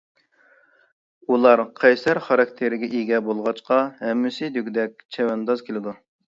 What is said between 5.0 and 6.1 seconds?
چەۋەنداز كېلىدۇ.